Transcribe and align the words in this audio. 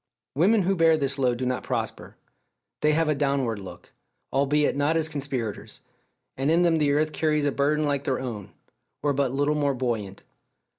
Women 0.33 0.63
who 0.63 0.75
bear 0.75 0.97
this 0.97 1.19
load 1.19 1.37
do 1.37 1.45
not 1.45 1.61
prosper. 1.61 2.17
They 2.79 2.93
have 2.93 3.07
a 3.07 3.13
downward 3.13 3.59
look, 3.59 3.93
albeit 4.33 4.75
not 4.75 4.97
as 4.97 5.07
conspirators; 5.07 5.81
and 6.35 6.49
in 6.49 6.63
them 6.63 6.77
the 6.79 6.91
earth 6.93 7.13
carries 7.13 7.45
a 7.45 7.51
burden 7.51 7.85
like 7.85 8.05
their 8.05 8.19
own, 8.19 8.51
or 9.03 9.13
but 9.13 9.31
little 9.31 9.53
more 9.53 9.75
buoyant. 9.75 10.23